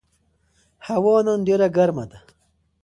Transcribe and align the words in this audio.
هوا 0.87 1.15
نن 1.25 1.39
ډېره 1.47 1.67
ګرمه 1.77 2.05
ده. 2.11 2.19